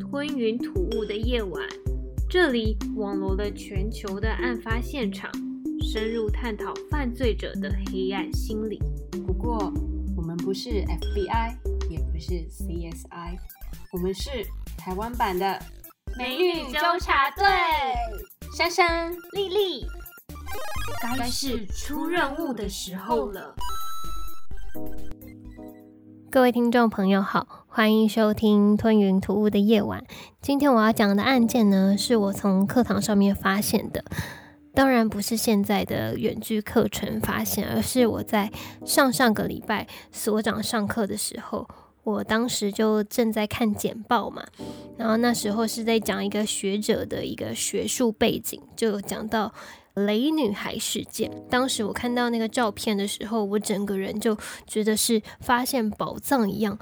[0.00, 1.62] 吞云吐雾的夜晚，
[2.28, 5.30] 这里网罗了全球的案发现场，
[5.92, 8.80] 深入探讨犯罪者的黑暗心理。
[9.26, 9.72] 不过，
[10.16, 11.54] 我们不是 FBI，
[11.90, 13.38] 也不是 CSI，
[13.92, 14.30] 我们是
[14.76, 15.62] 台湾版的
[16.16, 17.44] 美女纠察队。
[18.56, 19.86] 珊珊、丽丽，
[21.00, 23.54] 该是出任务的时候了。
[26.32, 30.00] 各位听众朋友好，欢迎收听《吞云吐雾的夜晚》。
[30.40, 34.04] 今天我要讲的案件呢，是我从课堂上面发现的，
[34.72, 38.48] 当然不是现在的远距课程发现，而是我在
[38.86, 41.66] 上上个礼拜所长上课的时候，
[42.04, 44.44] 我当时就正在看简报嘛，
[44.96, 49.52] 然后那时候是在讲一个学者的一个学术背景，就讲到。
[49.94, 54.36] 雷女孩事件，当时我看到那个照片的时候，我整个人就
[54.66, 56.78] 觉得是发现宝藏一样。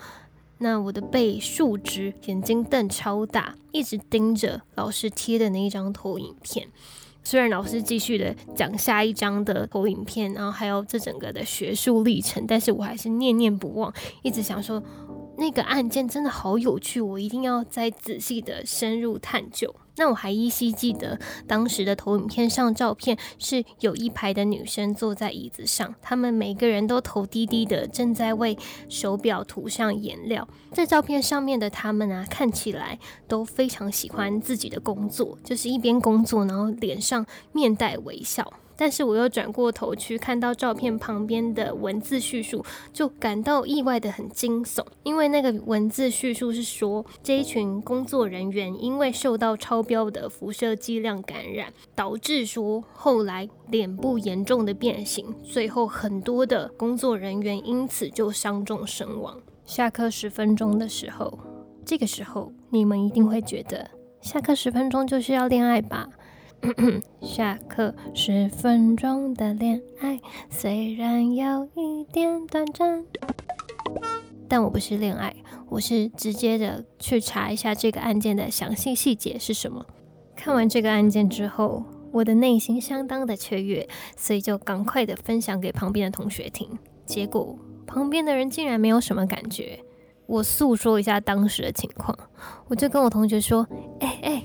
[0.59, 6.69] 那我的背竖直，眼睛瞪超大，一直盯着老师贴的那一张投影片。
[7.23, 14.83] 虽然老师继续的讲下一张的投影片，然后还有这整个的学术历程，但是我还是念念不忘，一直想说
[15.37, 19.75] 那个案件真的好有趣，我一定要再仔细的深入探究。
[19.99, 28.57] 那我还依稀记得当时的投影片上照片是有一排的女生坐在椅子上，她们每个人都头低低的，正在为
[28.89, 30.49] 手表涂上颜料。
[30.73, 38.53] 在照片上面的她们啊，看起来都非常喜欢自己的工作，就是一边工作，然后脸上面带微笑。
[38.81, 44.87] 但是我又转过头去看到照片旁边的文字叙述，就感到意外的很惊悚。
[45.03, 59.37] 因为那个文字叙述是说，这一群工作人员因为受到超标的辐射剂量感染，导致说后来脸部严重的变形，最后很多的工作人员因此就伤重身亡。
[59.65, 61.37] 下课十分钟的时候，
[61.85, 63.91] 这个时候你们一定会觉得，
[64.21, 66.09] 下课十分钟就是要恋爱吧？
[67.23, 70.21] 下课十分钟的恋爱，
[70.51, 73.05] 虽然有一点短暂，
[74.49, 75.35] 但我不是恋爱，
[75.69, 79.87] 我是直接的去查一下这个案件的详细细节是什么。
[80.35, 86.69] 看完这个案件之后，我的内心相当的雀跃，所以就赶快的分享给旁边的同学听。
[87.07, 89.79] 结果旁边的人竟然没有什么感觉。
[90.27, 92.19] 我诉说一下当时的情况，
[92.67, 93.67] 我就跟我同学说
[94.01, 94.43] ：“哎哎。”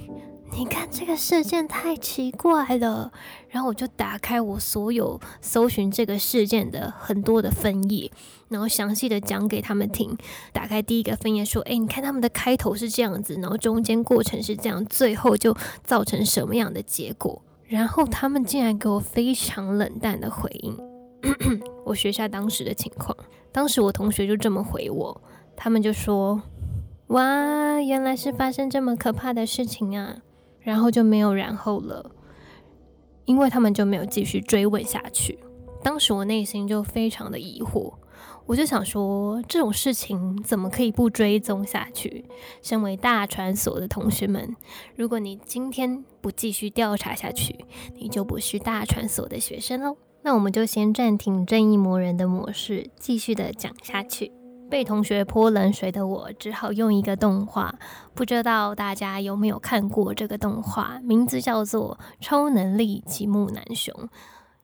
[0.56, 3.12] 你看这个事件太奇怪了，
[3.50, 8.10] 然后我就打开我所有搜寻这个事件的很多的分页，
[8.50, 10.16] 然后详细的讲给他们听。
[10.54, 20.78] 打开第一个分页说：“哎，你看他们的开头是这样子，然后中间过程是这样，最后就造成什么样的结果？”然后他们竟然给我非常冷淡的回应。
[21.84, 23.18] 我学下当时的情况，
[23.52, 25.22] 当时我同学就这么回我，
[25.56, 26.42] 他们就说
[27.08, 30.18] ：“哇，原来是发生这么可怕的事情啊！”
[30.64, 32.12] 然后就没有然后了，
[33.26, 35.38] 因为他们就没有继续追问下去。
[35.84, 37.94] 当时我内心就非常的疑惑，
[38.46, 42.26] 我就想说这种事情怎么可以不追踪下去？
[42.62, 44.56] 身为大传所的同学们，
[44.96, 47.66] 如果你今天不继续调查下去，
[47.96, 49.98] 你就不是大传所的学生喽。
[50.22, 54.32] 那我们就先暂停正义魔人的模式，继续的讲下去。
[54.74, 57.76] 被同学泼冷水的我，只好用一个动画。
[58.16, 61.00] 不知道大家有没有看过这个动画？
[61.04, 61.96] 名字叫做
[62.26, 63.94] 《超能力积木男雄》。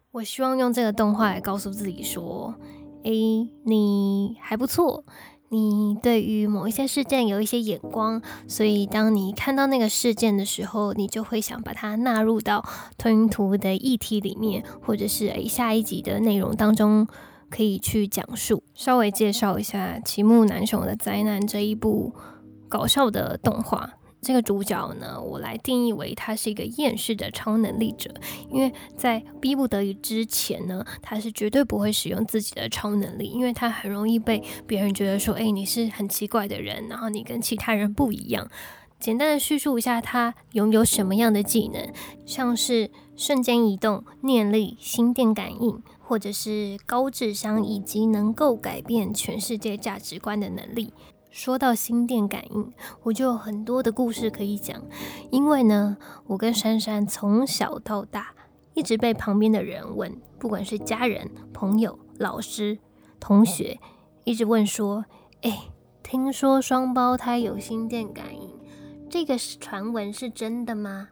[0.10, 2.56] 我希望用这个动画来告诉自己说：
[3.04, 5.04] 诶，你还不错，
[5.50, 17.08] 你对于某一些事件有一些眼光，所以当你看到那个事件的时候，你就会想把它纳入到吞图的议题里面，或者是诶下一集的内容当中。
[17.50, 22.14] 可以去讲述，稍微介绍一下《奇木南雄的灾难》这一部
[22.68, 23.94] 搞笑的动画。
[24.22, 28.14] 这个主角呢，我来定义为他是一个厌世的超能力者，
[28.52, 38.50] 因为在逼不得已之前呢，他是绝对不会使用自己的超能力，因为他很容易被别人觉得说：“哎，你是很奇怪的人，然后你跟其他人不一样。”
[39.00, 41.82] 简单的叙述一下他拥有什么样的技能，
[42.26, 45.82] 像是瞬间移动、念力、心电感应。
[46.10, 50.92] 或者是高智商以及能够改变全世界价值观的能力。
[51.30, 52.74] 说到心电感应，
[53.04, 54.82] 我就有很多的故事可以讲。
[55.30, 58.34] 因为呢，我跟珊珊从小到大
[58.74, 62.80] 一直被旁边的人问，不管是家人、朋友、老师、
[63.20, 63.80] 同学，
[64.24, 65.06] 一直问说
[65.44, 65.70] ：“哎，
[66.02, 68.50] 听说双胞胎有心电感应，
[69.08, 71.10] 这个传闻是真的吗？”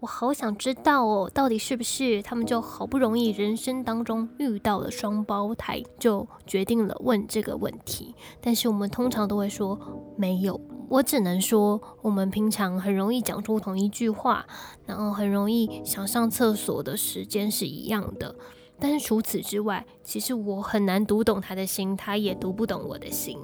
[0.00, 8.14] 我好想知道哦，到底是不是他们就好不容易人生当中遇到了双胞胎，就决定了问这个问题？
[8.40, 9.76] 但是我们通常都会说
[10.16, 14.46] 没有，我只能说，我们平常很容易讲出同一句话，
[14.86, 18.36] 然后很容易想上厕所的时间是一样的。
[18.78, 23.36] 但是除此之外，其实我很难读懂他的心，他也读不懂我的心。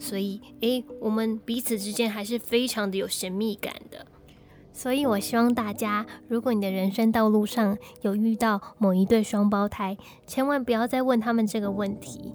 [0.00, 4.04] 所以，诶，我们彼此之间还是非常的有神秘感的。
[4.72, 9.96] 所以，我希望大家，如果你的人生道路上有遇到某一对双胞胎，
[10.26, 12.32] 千万不要再问他们这个问题，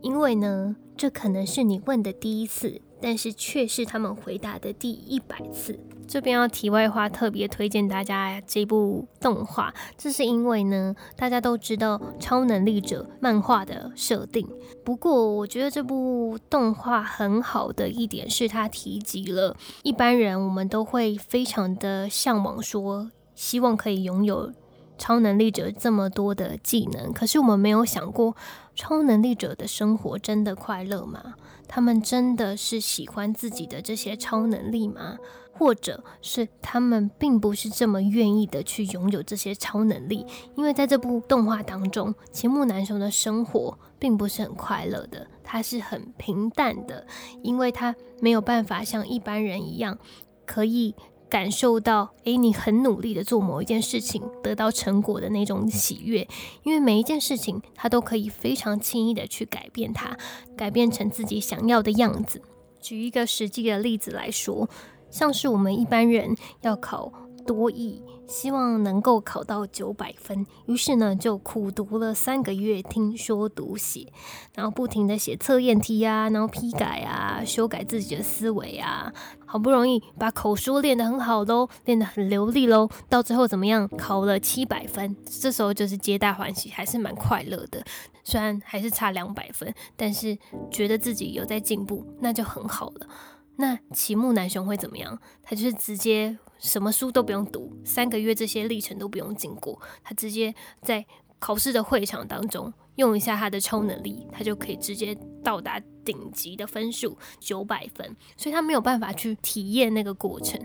[0.00, 2.80] 因为呢，这可能是你问的第一次。
[3.04, 5.76] 但是却是他们回答的第一百次。
[6.12, 14.46] 这边要题外话，特别推荐大家这部动画，这是因为呢，大家都知道超能力者漫画的设定。
[14.84, 24.52] 不过，我觉得这部动画很好的一点是，它提及了一般人我们都会非常的向往，说希望可以拥有
[24.98, 27.10] 超能力者这么多的技能。
[27.14, 28.36] 可是我们没有想过，
[28.74, 31.36] 超能力者的生活真的快乐吗？
[31.66, 35.16] 他们真的是喜欢自己的这些超能力吗？
[35.62, 40.26] 或者是他们并不是这么愿意的去拥有这些超能力？
[40.56, 47.06] 因为在这部动画当中，秦木楠雄的生活并不是很快乐的，他是很平淡的，
[47.44, 49.96] 因为他没有办法像一般人一样
[50.44, 50.96] 可以。
[51.28, 56.28] 感受到，诶，你很努力的做某一件事情，得到成果的那种喜悦，
[56.62, 60.14] 因为每一件事情，他都可以非常轻易的去改变它，
[60.54, 62.42] 改变成自己想要的样子。
[62.82, 64.68] 举一个实际的例子来说，
[65.12, 67.12] 像是我们一般人要考。
[67.44, 74.06] 多艺，希望能够考到九百分，于是呢就苦读了三个月，听说读写，
[74.54, 79.12] 然后不停的写测验题啊，然后批改啊，修改自己的思维啊，
[79.44, 83.88] 好不容易把口说练得很好喽，练得很流利喽，到最后怎么样？
[83.98, 87.84] 考了七百分，这时候就是皆大欢喜，还是蛮快乐的。
[88.22, 90.38] 虽然还是差两百分，但是
[90.70, 93.08] 觉得自己有在进步，那就很好了。
[93.56, 95.18] 那齐木南雄会怎么样？
[95.42, 96.38] 他就是直接。
[96.58, 101.04] 什么书都不用读，三个月这些历程都不用经过，他直接在
[101.40, 105.12] 考试的会场当中用一下他的超能力，他就可以直接
[105.42, 110.56] 到达顶级的分数九百分，所以他没有办法去体验那个过程。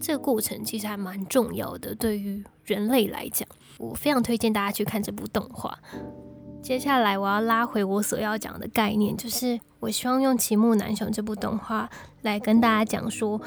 [0.00, 3.48] 这个过程其实还蛮重要的，对于人类来讲，
[3.78, 5.78] 我非常推荐大家去看这部动画。
[6.64, 11.90] 接下来我要拉回我所要讲的概念，就是我希望用《奇木男雄》这部动画
[12.22, 13.38] 来跟大家讲说。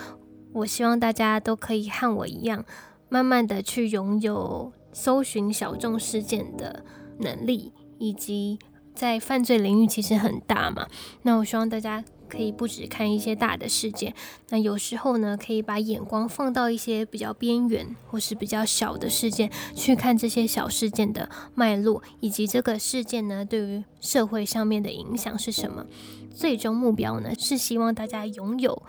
[0.54, 2.64] 我希望大家都可以和我一样，
[3.10, 6.84] 慢慢的去拥有搜寻小众事件的
[7.20, 8.58] 能力，以及
[8.96, 10.88] 在犯罪领域其实很大嘛。
[11.24, 14.14] 那我希望大家可以不止看一些大的事件，
[14.50, 25.86] 那有时候呢，可以把眼光放到一些比较边缘或是比较小的事件，去看这些小事件的脉络，以及这个事件呢对于社会上面的影响是什么。
[26.34, 28.84] 最终目标呢是希望大家拥有。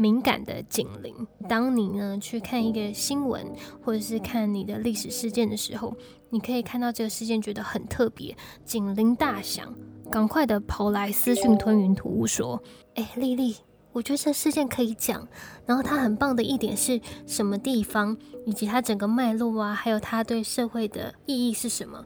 [0.00, 3.44] 敏感的警铃，当你呢去看一个新闻，
[3.82, 5.96] 或者是看你的历史事件的时候，
[6.30, 9.74] 你可以看到这个事件觉得很特别，警铃大响，
[10.10, 12.62] 赶快的跑来私讯吞云吐雾说
[12.96, 13.56] ：“哎，丽丽，
[13.92, 15.26] 我觉得这事件可以讲，
[15.66, 18.16] 然后它很棒的一点是什么地方，
[18.46, 22.04] 以及它整个脉络啊，还有它对社会的意义是什么。”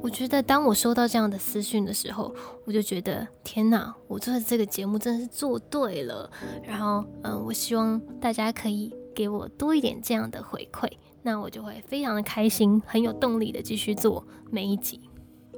[0.00, 2.32] 我觉得，当我收到这样的私讯的时候，
[2.64, 6.30] 我就觉得天哪，我做的这个节目真的是做对了。
[6.62, 10.88] 然后，嗯，我希望大家可以给我多一点这样的回馈，
[11.22, 15.00] 那我就会非常的开心，很有动力的继续做每一集。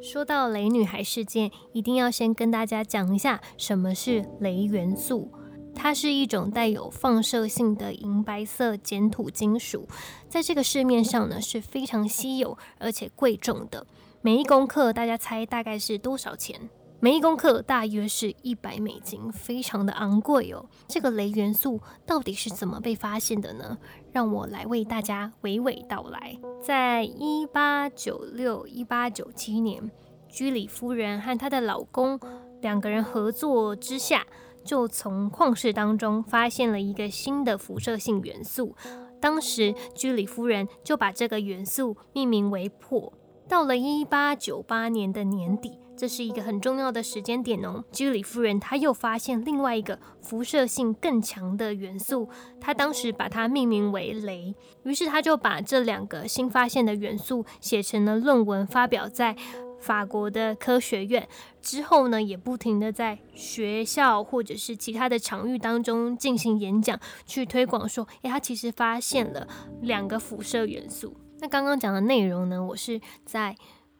[0.04, 5.32] 说到雷女孩事件，一定要先跟大家讲一下什么是雷元素。
[5.74, 9.88] 它是一种带有放射性的银白色碱土金属，
[10.28, 13.86] 在这个市面上呢是非常稀有而且贵重的。
[14.20, 16.68] 每一公克，大家猜大概是多少钱？
[17.00, 20.64] 每一公克大约是一百美金，非常的昂贵哦。
[20.88, 23.76] 这个镭元素到底是怎么被发现的呢？
[24.10, 26.38] 让我来为大家娓娓道来。
[26.62, 29.90] 在一八九六、一八九七年，
[30.30, 32.18] 居里夫人和她的老公
[32.62, 34.26] 两个人合作之下，
[34.64, 38.74] 就从矿石当中发现了一个新的辐射性元素。
[39.20, 43.12] 当时，居里夫人就把这个元素命名为钋。
[43.46, 47.84] 到了一八九八年的年底，这是一个很重要的时间点哦。
[47.92, 52.28] 居里夫人她又发现另外一个辐射性更强的元素，
[52.60, 54.54] 她当时把它命名为镭。
[54.84, 59.36] 于是她就把这两个新发现的元素写成了论文，发表在
[59.80, 61.28] 法国的科学院。
[61.60, 69.48] 之后呢，也不停的在学校或者是其他的场域当中进行演讲，去推广说，诶，他其实发现了
[69.80, 71.16] 两个辐射元素。
[71.40, 73.54] 那刚刚讲的内容呢，我是在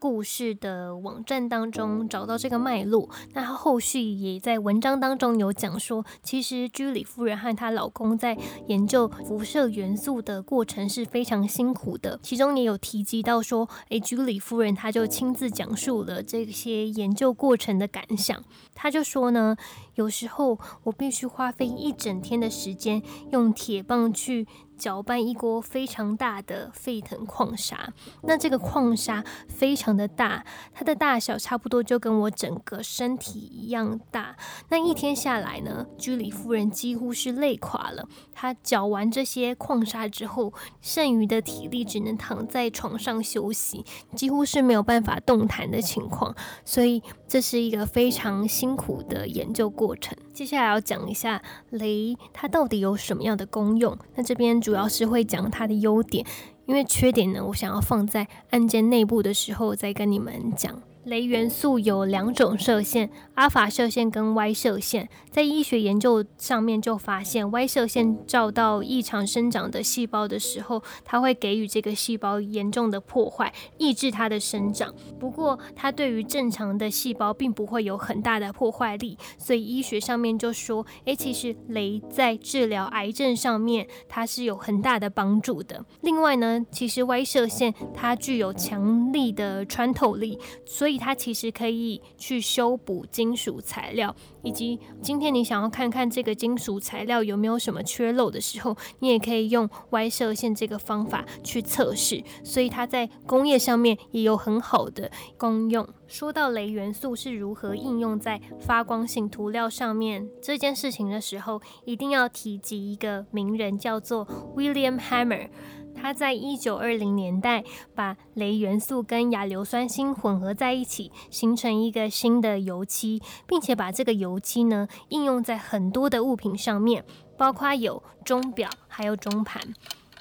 [0.05, 3.09] 故事的网站当中找到这个脉络。
[3.33, 12.21] 那他后续也在文章当中有讲说，其实居里夫人和她老公在研究辐射元素的过程是非常辛苦的。
[12.23, 18.45] 其中也有提及到说，诶，居里夫人她就亲自讲述了这些研究过程的感想。
[18.75, 19.57] 她就说呢，
[19.95, 24.47] 有时候我必须花费一整天的时间，用铁棒去。
[24.77, 34.37] 搅拌一锅非常大的沸腾矿砂，那这个矿砂非常的大，它的大小差不多就跟我整个身体一样大。
[34.69, 38.09] 那一天下来呢，居里夫人几乎是累垮了。
[38.33, 43.85] 她搅完这些矿砂之后，剩余的体力只能躺在床上休息，
[44.17, 46.35] 几乎是没有办法动弹的情况。
[46.65, 50.17] 所以这是一个非常辛苦的研究过程。
[50.33, 51.41] 接下来要讲一下
[51.71, 53.97] 镭它到底有什么样的功用。
[54.17, 54.64] 那这边。
[54.65, 56.25] 主要是会讲它的优点，
[56.65, 60.81] 因为缺点呢，我想要放在案件内部的时候再跟你们讲。
[61.07, 65.09] 镭元素有两种射线，阿法射线跟 Y 射线。
[65.31, 74.95] 在医学研究上面就发现，Y 射线照到异常生长的细胞的时候，它会给予这个细胞严重的破坏，抑制它的生长。
[75.19, 79.19] 不过，它对于正常的细胞并不会有很大的破坏力。
[79.37, 85.85] 所以医学上面就说，诶，其实镭在治疗癌症上面它是有很大的帮助的。
[86.01, 90.94] 另外呢，其实 Y 射线它具有强力的穿透力，所以。
[90.99, 102.23] 它其实可以去修补金属材料，以及今天你想要看看这个金属材料有没有什么缺漏的时候，你也可以用 Y 射线这个方法去测试。
[102.43, 105.87] 所以它在工业上面也有很好的功用。
[106.07, 115.49] 说到镭元素是如何应用在发光性涂料上面这件事情的时候，一定要提及一个名人，叫做 William Hammer。
[115.95, 127.05] 他在一九二零年代把镭元素跟亚硫酸锌混合在一起，形成一个新的油漆，并且把这个油漆呢应用在很多的物品上面，
[127.39, 129.63] 包括有钟表还有钟盘。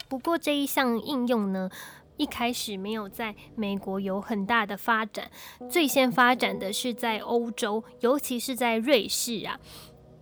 [0.07, 1.69] 不过这一项应用呢，
[2.17, 5.31] 一开始没有在美国有很大的发展，
[5.69, 9.59] 最先发展的是在欧洲，尤其是在瑞士啊。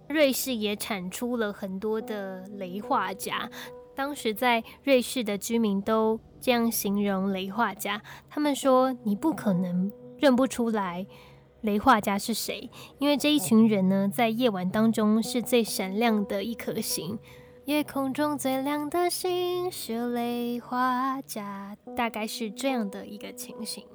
[0.08, 3.50] 瑞士也产出了很多的镭画家。
[4.02, 11.06] 当时在瑞士的居民都这样形容雷画家，他们说：“你不可能认不出来
[11.62, 12.68] 雷画家是谁，
[12.98, 17.20] 因为这一群人呢，在夜晚当中是最闪亮的一颗星，
[17.66, 23.86] 夜空中最亮的星是雷画家，大概是这样的一个情形。”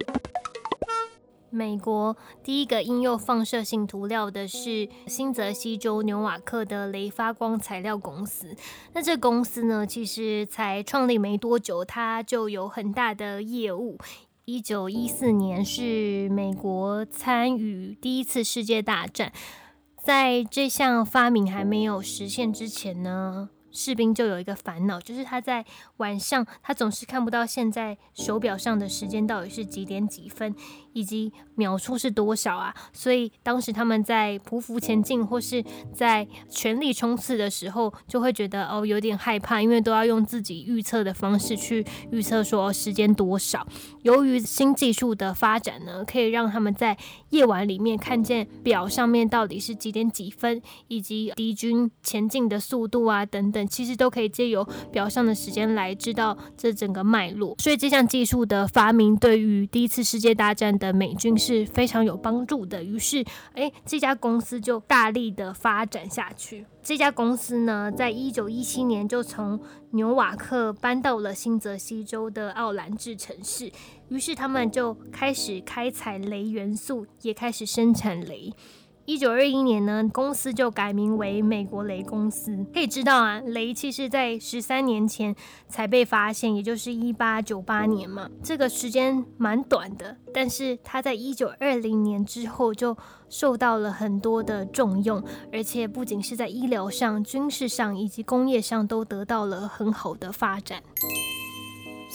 [1.56, 8.54] 美国第一个应用放射性涂料的是新泽西州纽瓦克的雷发光材料公司。
[8.92, 13.96] 那这公司呢，其实才创立没多久，它就有很大的业务。
[14.44, 19.32] 一九一四年是美国参与第一次世界大战，
[19.96, 23.48] 在这项发明还没有实现之前呢。
[23.72, 25.62] 士兵就有一个烦恼，就是他在
[25.98, 30.54] 晚上，他总是看不到现在手表上的时间到底是几点几分，
[30.96, 32.74] 以及秒数是多少啊。
[32.94, 35.62] 所以当时他们在匍匐前进或是
[35.92, 43.66] 在全力冲刺的时候，就会觉得哦有点害怕，因为都要用自己预测的方式去预测说时间多少。
[44.02, 46.96] 由于新技术的发展呢，可以让他们在
[47.30, 53.66] 夜晚里面看见表上面到底是几点几分，以及敌军前进的速度啊等等。
[53.66, 62.82] 其实都可以借由表上的时间来知道这整个脉络，所以这项技术的发明对于第一次世界大战的美军是非常有帮助的。
[62.82, 63.24] 于是，
[63.54, 66.66] 哎，这家公司就大力的发展下去。
[66.82, 73.72] 这家公司呢，在一九一七年就从纽瓦克搬到了新泽西州的奥兰治城市，
[74.08, 78.52] 于是他们就开始开采镭元素，也开始生产镭。
[79.06, 82.66] 一九二一年呢，公司就改名为美国雷公司。
[82.74, 85.34] 可以知道啊，雷其实在十三年前
[85.68, 90.16] 才被发现，也就是一八九八年嘛，这个时间蛮短的。
[90.34, 92.96] 但是它在一九二零年之后就
[93.28, 95.22] 受到了很多的重用，
[95.52, 100.82] 而且不仅是在医疗上、军事上以及工业上都得到了很好的发展。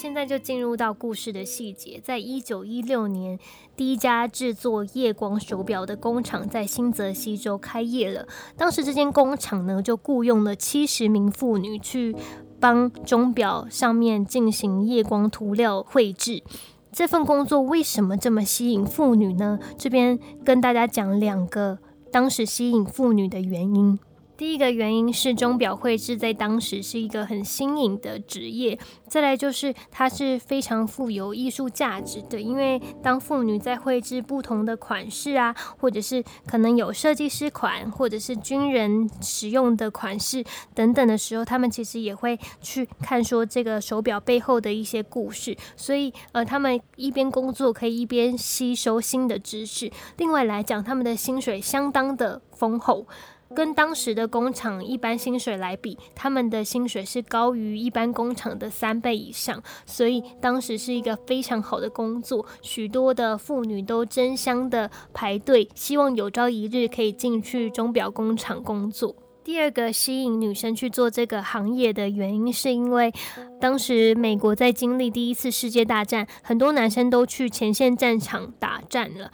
[0.02, 2.00] 现在就进入到故事的细节。
[2.02, 3.38] 在一九一六年，
[3.76, 8.26] 第一家制作夜光手表的工厂在新泽西州开业了。
[8.56, 12.16] 当时这间工厂呢，就雇佣了七十名妇女去
[12.58, 16.42] 帮钟表上面进行夜光涂料绘制。
[16.90, 19.60] 这份工作为什么这么吸引妇女呢？
[19.78, 21.78] 这边跟大家讲两个
[22.10, 23.96] 当时吸引妇女的原因。
[24.36, 49.90] 第一个原因是钟表绘制在当时是一个很新颖的职业，再来就是它是非常富有艺术价值的，因为当妇女在绘制不同的款式啊，或者是可能有设计师款，或者是军人使用的款式等等的时候，他们其实也会去看说这个手表背后的一些故事，所以呃，他们一边工作可以一边吸收新的知识。
[50.16, 53.06] 另外来讲，他们的薪水相当的丰厚。
[53.54, 62.44] 跟当时的工厂一般薪水来比，他们的薪水是高于一般工厂的三倍以上，所以当时是一个非常好的工作。
[62.62, 69.14] 许多的妇女都争相的排队，希望有朝一日可以进去钟表工厂工作。
[69.44, 73.12] 第二个吸引女生去做这个行业的原因，是因为
[73.60, 79.32] 当时美国在经历第一次世界大战，很多男生都去前线战场打战了。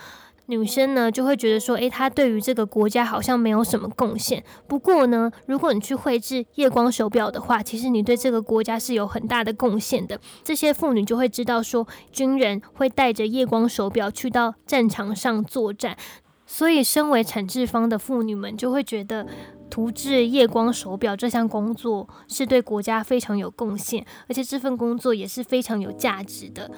[0.50, 4.42] 女生呢就会觉得说，诶，她对于这个国家好像没有什么贡献。
[4.66, 10.18] 不过呢，如果你去绘制夜光手表的话，其实你对这个国家是有很大的贡献的。
[10.42, 15.96] 这些妇女就会知道说，军人会带着夜光手表去到战场上作战，
[16.46, 19.26] 所以身为产制方的妇女们就会觉得，
[19.68, 26.70] 涂制夜光手表这项工作是对国家非常有贡献，而且这份工作也是非常有价值的。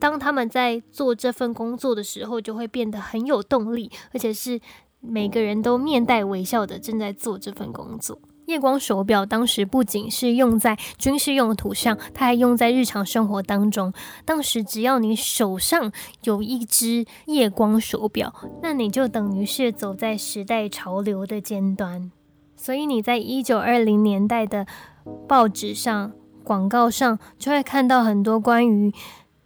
[0.00, 4.58] 当他们在做这份工作的时候，就会变得很有动力，而且是
[4.98, 8.18] 每个人都面带微笑的正在做这份工作。
[8.46, 13.92] 夜光手表当时不仅是用在军事用途上，它还用在日常生活当中。
[14.24, 15.92] 当时只要你手上
[16.24, 22.10] 有一只夜光手表，那你就等于是走在时代潮流的尖端。
[22.56, 24.66] 所以你在一九二零年代的
[25.28, 26.10] 报纸上、
[26.42, 28.92] 广告上，就会看到很多关于。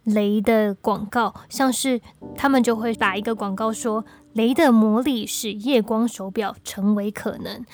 [0.05, 1.99] 雷的广告，像是
[2.35, 7.65] 他们就会打一个广告说：“雷的魔力使夜光手表成为可能。”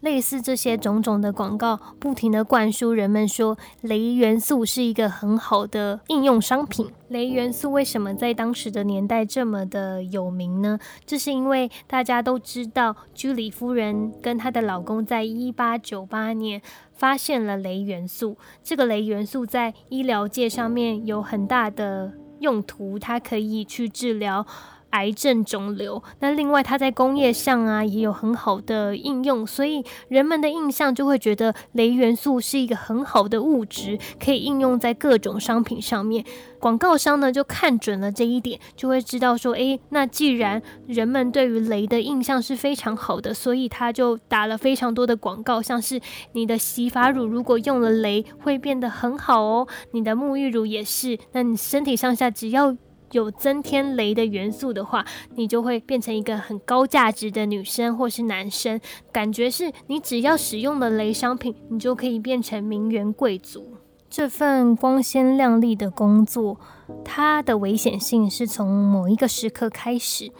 [0.00, 6.90] 类似这些种种的广告，不停的灌输人们说，镭元素是一个很好的应用商品。
[7.10, 10.78] 镭元素为什么在当时的年代这么的有名呢？
[11.04, 16.62] 这是因为大家都知道，居里夫人跟她的老公在一八九八年
[16.92, 18.36] 发现了镭元素。
[18.62, 24.46] 这个镭元素在医疗界上面有很大的用途，它可以去治疗。
[24.90, 36.24] 癌症、肿瘤，那另外它在工业上啊也有很好的应用，所以人们的印象就会觉得镭元素是一个很好的物质，可以应用在各种商品上面。
[36.58, 46.00] 广告商呢就看准了这一点，就会知道说，诶，那既然人们对于镭的印象是非常好的，所以他就打了非常多的广告，像是
[46.32, 52.76] 你的洗发乳如果用了镭会变得很好哦，你的沐浴乳也是，那你身体上下只要。
[53.12, 58.80] 有增添雷的元素的话，你就会变成一个很高价值的女生或是男生。
[59.10, 63.74] 感觉是你只要使用了雷商品，你就可以变成名媛贵族。
[64.10, 66.58] 这份光鲜亮丽的工作，
[67.04, 70.32] 它的危险性是从某一个时刻开始。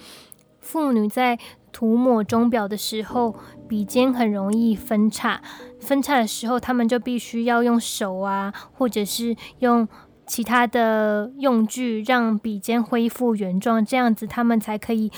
[0.61, 1.39] 妇女在
[1.73, 3.37] 涂抹钟表的时候，
[3.69, 5.43] 笔尖很容易分叉。
[5.81, 9.89] 分叉的时候，他们就必须要用手啊，或者是用。
[10.29, 15.11] 其他的用具让笔尖恢复原状，这样子他们才可以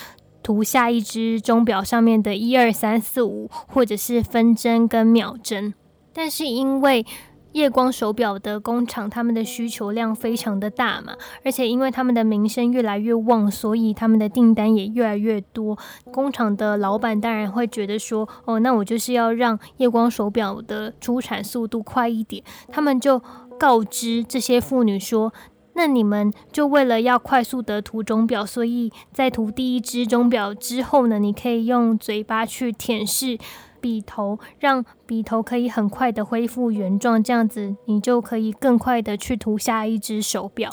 [0.43, 5.75] 涂下一只钟表上面的一二三四五，或者是分针跟秒针。
[6.15, 7.05] 但是因为
[7.53, 11.13] 夜光手表的工厂，他们的需求量非常的大嘛，
[11.45, 15.77] 而且因为他们的名声越来越旺，所以他们的订单也越来越多。
[16.13, 23.21] 工厂的老板当然会觉得说，哦，那我就是要让夜光手表的出产速度快一点，他们就。
[23.61, 25.35] 告知这些妇女说
[25.77, 33.39] ：“那你们就为了要快速的涂钟表，所以在涂第一只钟表之后呢，你可以用嘴巴去舔舐
[33.79, 40.71] 笔头，让笔头可以很快的恢复原状，这样子你就可以更快的去涂下一只手表。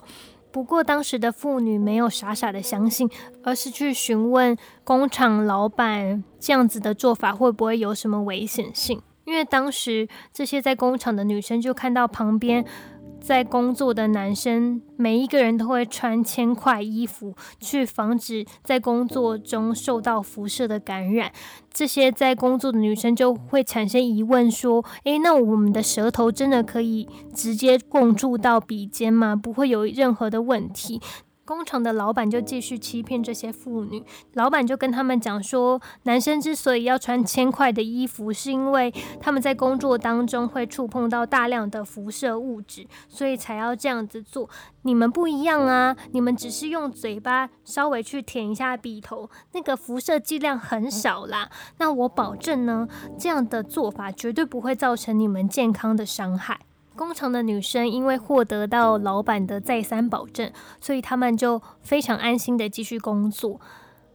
[0.50, 3.10] 不过当时的妇女没有傻傻的相信，
[3.44, 12.64] 而是去询问工厂老板，这样子的做法会不会有什么危险性？”因为当时这些在工厂的女生就看到旁边
[13.20, 21.30] 在工作的男生，每一个人都会穿铅块衣服，去防止在工作中受到辐射的感染。
[21.70, 29.36] 这些在工作的女生就会产生疑问，说：“诶，那我们的舌头真的可以直接共住到笔尖吗？
[29.36, 31.02] 不会有任何的问题？”
[31.48, 44.50] 工厂的老板就继续欺骗这些妇女，老板就跟他们讲说，男生之所以要穿铅块的衣服，是因为他们在工作当中会触碰到大量的辐射物质，所以才要这样子做。
[44.82, 51.50] 你们不一样啊，你们只是用嘴巴稍微去舔一下笔头，那个辐射剂量很少啦。
[51.78, 56.60] 那我保证呢，这样的做法绝对不会造成你们健康的伤害。
[56.98, 63.62] 工厂的女生因为获得到老板的再三保证，所以他们就非常安心的继续工作。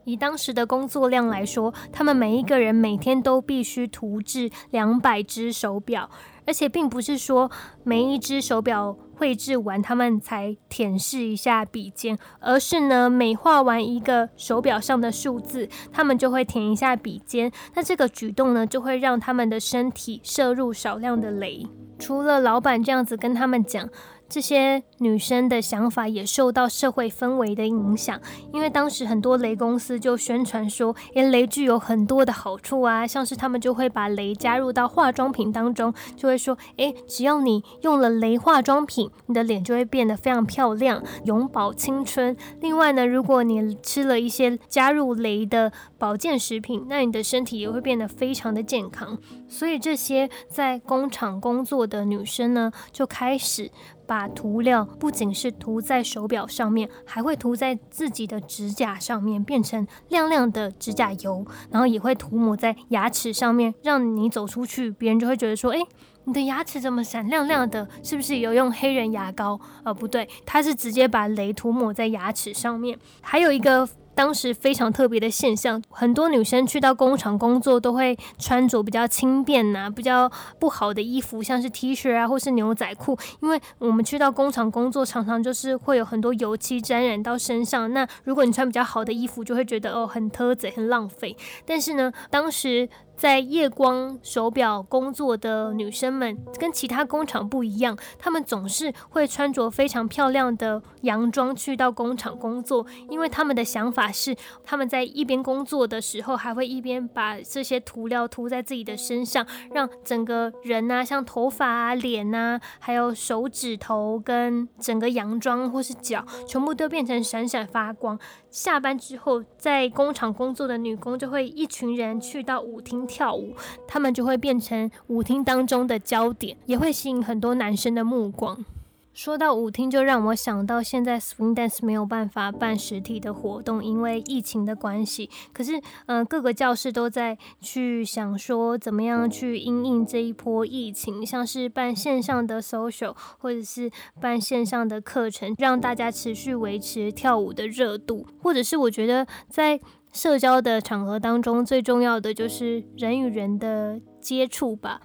[0.04, 6.10] 以当时的工作量来说，他们每一个人每天都必须涂制两百只手表，
[6.44, 7.48] 而且并不是说
[7.84, 17.52] 每一只手表绘制完他们才舔舐一下笔尖，而是呢每画完一个手表上的数字，他们就会舔一下笔尖。
[17.74, 21.68] 那这个举动呢，就会让他们的身体摄入少量的镭。
[22.00, 23.88] 除了老板这样子跟他们讲。
[24.32, 28.18] 这些女生的想法也受到社会氛围的影响，
[28.50, 42.34] 因为当时很多雷公司就宣传说，诶，雷具有很多的好处啊，像是他们就会把雷加入到化妆品当中，就会说，诶，只要你用了雷化妆品，你的脸就会变得非常漂亮，永葆青春。
[42.62, 49.18] 另外呢，如果你吃了一些加入雷的保健食品，那你的身体也会变得非常的健康。
[49.46, 53.70] 所以这些在工厂工作的女生呢，就开始。
[54.12, 65.78] 把涂料不仅是涂在手表上面，还会涂在自己的指甲上面，变成亮亮的指甲油，然后也会涂抹在牙齿上面，让你走出去，别人就会觉得说，哎，
[66.24, 67.88] 你的牙齿怎么闪亮亮的？
[68.02, 69.58] 是不是有用黑人牙膏？
[69.82, 72.98] 呃，不对，他是直接把雷涂抹在牙齿上面。
[73.22, 73.88] 还有一个。
[74.14, 87.92] 当时非常特别的现象，很多女生去到工厂工作都会穿着比较轻便呐、比较不好的衣服，像是 T 恤啊或是牛仔裤，因为我们去到工厂工作，常常就是会有很多油漆沾染到身上。
[87.92, 91.36] 那如果你穿比较好的衣服，就会觉得哦很特贼、很浪费。
[91.64, 92.88] 但是呢，当时。
[93.22, 118.18] 在夜光手表工作的女生们跟其他工厂不一样，她们总是会穿着非常漂亮的洋装去到工厂工作，因为他们的想法是，他们在一边工作的时候，还会一边把这些涂料涂在自己的身上，让整个人啊，像头发啊、脸啊，还有手指头跟整个洋装或是脚，全部都变成闪闪发光。
[118.50, 123.54] 下班之后，在工厂工作的女工就会一群人去到舞厅跳舞，
[123.86, 128.64] 他们就会变成舞厅当中的焦点，也会吸引很多男生的目光。
[129.12, 135.28] 说到舞厅，就让我想到现在 Swing Dance 没有办法办实体的活动，因为疫情的关系。
[135.52, 148.26] 可是，嗯，各个教室都在去想说，怎么样去应应这一波疫情，像是办线上的 social，或者是办线上的课程，让大家持续维持跳舞的热度。
[148.40, 149.78] 或者是我觉得，在
[150.12, 155.00] 社交的场合当中，最重要的就是人与人的接触吧。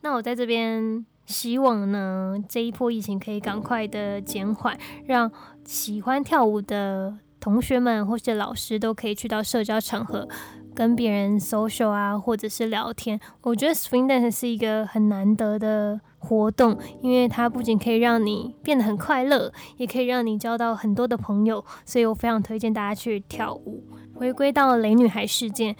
[0.00, 1.06] 那我在这边。
[1.26, 5.28] 希望呢，这一波疫情可以赶快的减缓，让
[5.64, 10.28] 喜欢跳舞的同学们或是老师都可以去到社交场合，
[10.72, 13.18] 跟别人 social 啊，或者是聊天。
[13.42, 23.82] 我觉得 swing dance 是一个很难得的活动，因为它不仅可以让你变得很快乐，也可以让你交到很多的朋友，所以我非常推荐大家去跳舞。
[24.16, 25.76] 回归到雷女孩事件。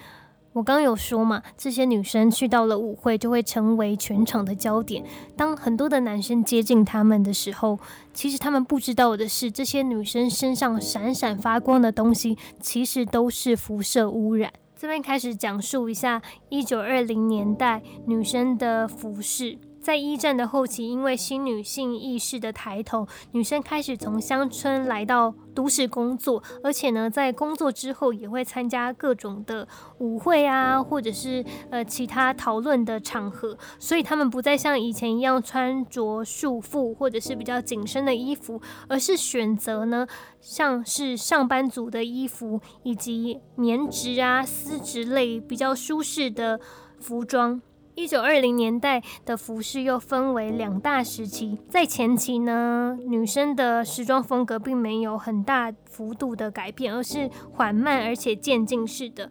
[0.52, 5.04] 我刚有说嘛，这些女生去到了舞会，就会成为全场的焦点。
[5.36, 7.78] 当很多的男生接近她们的时候，
[8.14, 14.52] 其实他们不知道的是，这些女生身上闪闪发光的东西，其实都是辐射污染。
[14.74, 16.20] 这边开始讲述一下
[16.50, 19.58] 一九二零年代女生的服饰。
[19.86, 29.68] 在一战的后期，因为新女性意识的抬头，女生开始从乡村来到都市工作，而且呢，在工作之后也会参加各种的
[29.98, 40.04] 舞会啊，或者是呃其他讨论的场合，所以他们不再像以前一样穿着束缚或者是比较紧身的衣服，而是选择呢
[40.40, 46.58] 像是上班族的衣服，以及棉质啊、丝质类比较舒适的
[46.98, 47.62] 服装。
[47.96, 59.30] 一九二零年代的服饰又分为两大时期，在前期呢，女生的时装风格并没有很大幅度的改变，而是缓慢而且渐进式的。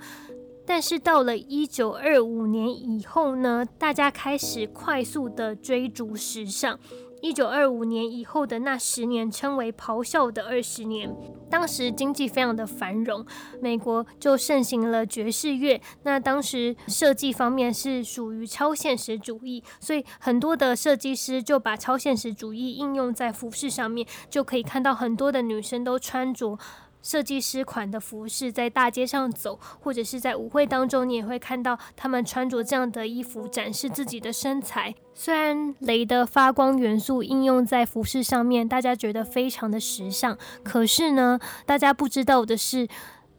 [0.65, 6.80] 但是到了一九二五年以后呢，大家开始快速的追逐时尚。
[7.25, 11.11] 一九二五年以后的那十年称为“咆哮的二十年”。
[11.49, 13.25] 当时经济非常的繁荣，
[13.59, 15.81] 美国就盛行了爵士乐。
[16.03, 26.59] 那当时设计方面是属于超现实主义，所以很多的设计师就把超现实主义应用在服饰上面，就可以看到很多的女生都穿着。
[27.05, 34.95] 设计师款的服饰在大街上走，或者是在舞会当中，你也会看到他们穿着这样的衣服展示自己的身材。
[35.13, 42.87] 虽然雷的发光元素应用在服饰上面，大家觉得非常的时尚，可是呢，大家不知道的是，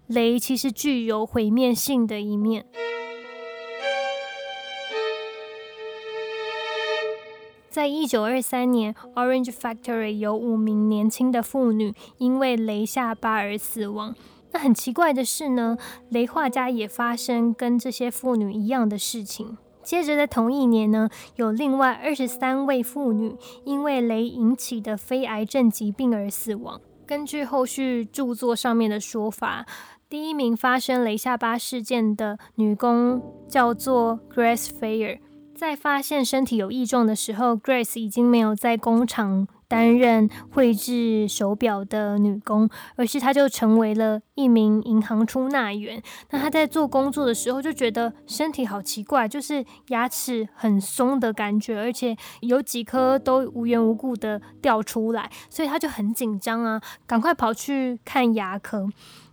[0.07, 2.64] 雷其实具有毁灭性的一面。
[7.77, 14.15] 在一九二三年，Orange Factory 有五名年轻的妇女因为雷下巴而死亡。
[14.53, 15.77] 那很奇怪的是呢，
[16.09, 19.59] 雷画家也发生跟这些妇女一样的事情。
[19.83, 23.37] 接着在同一年呢，有另外二十三位妇女
[23.67, 26.81] 因为雷引起的非癌症疾病而死亡。
[27.07, 29.67] 根据后续著作上面的说法，
[30.09, 35.19] 第一名发生雷下巴事件的女工叫做 Grace Fair。
[35.57, 46.03] 在发现身体有异状的时候，Grace 已经没有在工厂担任绘制手表的女工，而是她就成为了一名银行出纳员。
[46.31, 58.87] 那她在做工作的时候就觉得身体好奇怪，就是牙齿很松的感觉，而且有几颗都无缘无故的掉出来，所以她就很紧张啊，赶快跑去看牙科。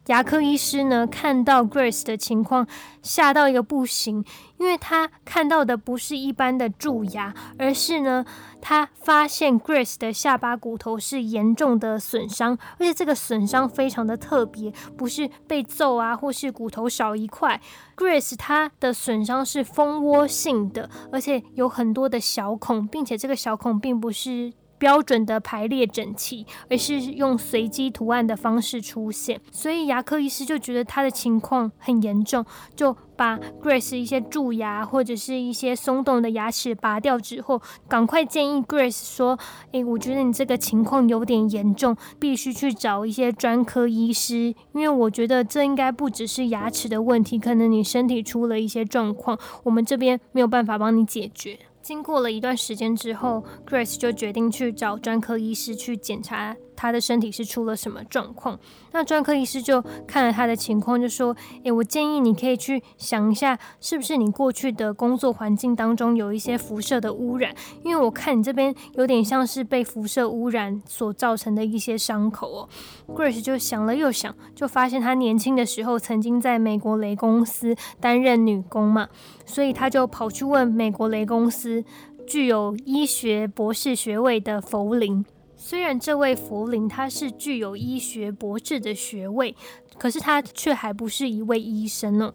[0.08, 2.68] 牙科医师呢，看到 Grace 的情况，
[3.02, 4.26] 吓到一个不行，
[4.58, 8.26] 因为他看到的不是一般的蛀牙，而是呢，
[8.62, 17.62] 他发现 Grace 的下巴骨头是严重的损伤，而且这个损伤非常的特别，不是被揍啊，或是骨头少一块
[17.96, 24.52] ，Grace 她的损伤是蜂窝性的，而且有很多的小孔，并且这个小孔并不是。
[24.84, 39.40] 标准的排列整齐，而是用随机图案的方式出现，所以牙科医师就觉得他的情况很严重，就把 Grace 一些蛀牙或者是一些松动的牙齿拔掉之后，赶快建议 Grace 说
[39.72, 56.56] ：“诶，我觉得你这个情况有点严重，必须去找一些专科医师，因为我觉得这应该不只是牙齿的问题，可能你身体出了一些状况，我们这边没有办法帮你解决。”经过了一段时间之后，Grace 就决定去找专科医师去检查。
[56.76, 58.60] 他的身体是出了什么状况？
[58.92, 67.54] 那专科医师就看了他的情况，就说：“诶，我建议你可以去想一下，是不是你过去的工作环境当中有一些辐射的污染？
[67.84, 72.70] 因为我看你这边有点像是被辐射污染所造成的一些伤口哦。”
[73.16, 79.10] Grace 就想了又想，就发现他年轻的时候曾经在美国雷公司担任女工嘛，
[79.46, 81.84] 所以他就跑去问美国雷公司
[82.26, 85.26] 具有医学博士学位的弗林。
[85.66, 89.56] 虽然这位弗林他是具有医学博士的学位，
[89.98, 92.34] 可是他却还不是一位医生呢。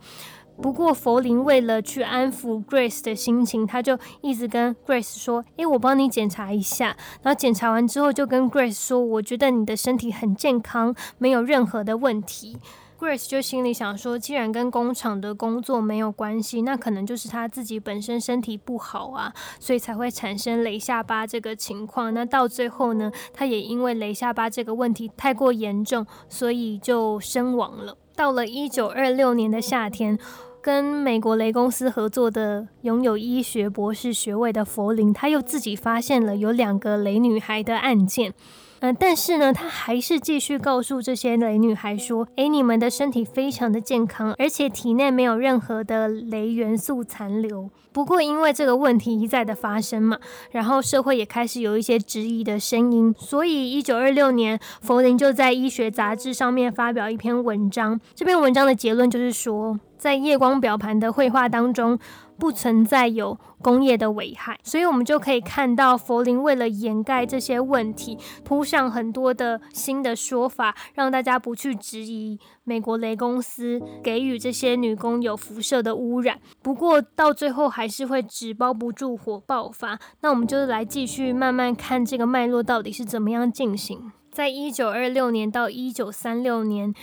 [0.63, 12.57] 不过佛林为了去安抚 Grace 的心情，他就一直跟 Grace 说：“诶，我帮你检查一下。”然后检查完之后，就跟 Grace 说：“我觉得你的身体很健康，没有任何的问题。”
[12.99, 22.13] Grace 就心里想说，既然跟工厂的工作没有关系，那可能就是他自己本身身体不好啊，所以才会产生雷下巴这个情况。
[22.13, 27.97] 那到最后呢，他也因为雷下巴这个问题太过严重，所以就身亡了。
[28.17, 30.19] 到了一九二六年的夏天，
[30.61, 38.35] 跟美国雷公司合作的拥有医学博士学位的佛林，他又自己发现了有两个雷女孩的案件。
[38.81, 47.69] 嗯，但是呢，他还是继续告诉这些雷女孩说：“诶，你们的身体非常的健康，而且体内没有任何的雷元素残留。
[47.93, 50.19] 不过，因为这个问题一再的发生嘛，
[50.53, 58.01] 然后社会也开始有一些质疑的声音，所以一九二六年，佛林就在医学杂志上面发表一篇文章。
[58.15, 61.99] 这篇文章的结论就是说，在夜光表盘的绘画当中。”
[62.39, 76.39] 不存在有工业的危害，所以我们就可以看到佛林为了掩盖这些问题，铺上很多的新的说法，让大家不去质疑美国雷公司给予这些女工有辐射的污染。
[76.63, 79.99] 不过到最后还是会纸包不住火爆发。
[80.21, 84.13] 那我们就来继续慢慢看这个脉络到底是怎么样进行。
[84.31, 86.95] 在一九二六年到一九三六年。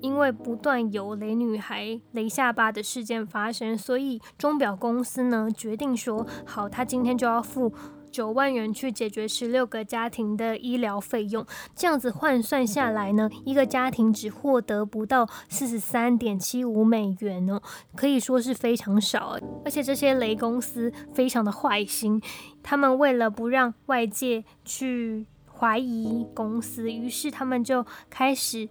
[0.00, 7.72] 因为不断有雷女孩雷下巴的事件发生，所以钟表公司呢决定说好，他今天就要付
[8.10, 11.46] 九万元去解决十六个家庭的医疗费用。
[11.76, 17.60] 这样子换算下来呢，一个家庭只获得不到四十三点七五美元哦，
[17.94, 19.38] 可以说是非常少。
[19.64, 22.20] 而且这些雷公司非常的坏心，
[22.62, 28.68] 他们为了不让外界去怀疑公司，于是他们就开始。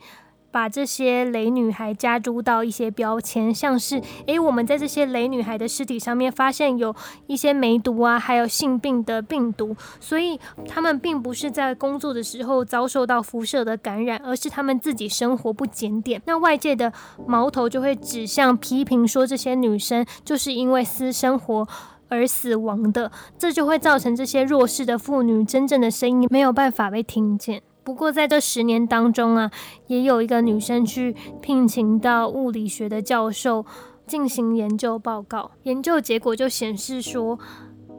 [0.51, 6.95] 把这些雷女孩加注到一些标签，像是诶，我们在这些雷女孩的尸体上面发现有
[7.27, 16.21] 一些梅毒啊，还有性病的病毒，所以他们并不是在工作的时候遭受到辐射的感染，而是他们自己生活不检点。
[16.25, 16.91] 那外界的
[17.27, 21.67] 矛头就会指向批评说这些女生就是因为私生活
[22.07, 27.62] 而死亡的，这就会造成这些弱势的妇女真正的声音没有办法被听见。
[27.89, 29.49] 不过在这十年当中啊，
[29.88, 33.65] 也有一个女生去聘请到物理学的教授
[34.06, 37.39] 进行研究报告，研究结果就显示说，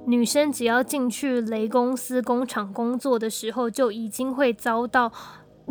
[0.07, 5.11] 女生只要进去雷公司工厂工作的时候，就已经会遭到。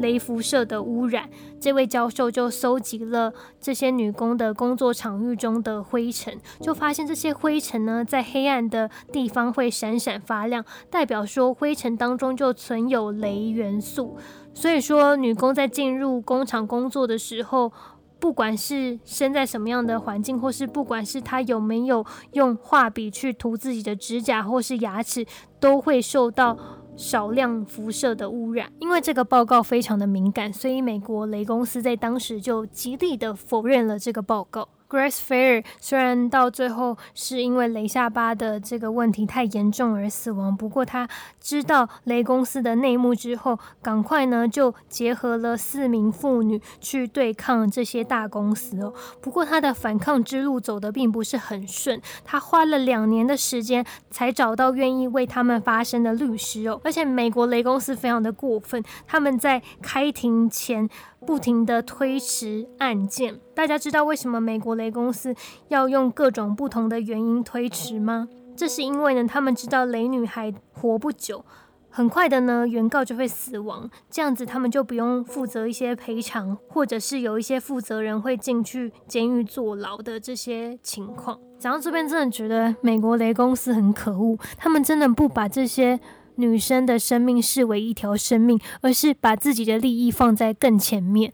[0.01, 14.17] 雷辐射的污染，这位教授就搜集了这些女工的工作场域中的灰尘，就发现这些灰尘呢，在黑暗的地方会闪闪发亮，代表说灰尘当中就存有雷元素。
[14.53, 17.71] 所以说，女工在进入工厂工作的时候，
[18.19, 25.25] 不管是身在什么样的环境，或是不管是她有没有用画笔去涂自己的指甲或是牙齿，
[25.59, 26.57] 都会受到。
[26.99, 34.67] 少量辐射的污染，因为这个报告非常的敏感，所以美国雷公司在当时就极力的否认了这个报告。
[34.89, 41.07] Grace Fair 虽然到最后是因为雷下巴的这个问题太严重而死亡，不过他
[41.39, 48.91] 知道雷公司的内幕之后，赶快呢就结合了四名妇女去对抗这些大公司哦。
[49.21, 56.81] 不过他的反抗之路走得并不是很顺，他花了两年的时间才找到愿意为他们发声的律师哦。
[56.83, 60.89] 而且美国雷公司非常的过分，他们在开庭前。
[61.25, 65.35] 不停的推迟案件，大家知道为什么美国雷公司
[65.67, 68.27] 要用各种不同的原因推迟吗？
[68.55, 71.45] 这是因为呢，他们知道雷女孩活不久，
[71.89, 81.39] 很快的呢，原告就会死亡，这样子他们就不用负责一些赔偿，或者是有一些负责人会进去监狱坐牢的这些情况。
[81.59, 85.99] 讲到这边，真的觉得美国雷公司很可恶，他们真的不把这些。
[86.39, 91.33] 女生的生命视为一条生命，而是把自己的利益放在更前面。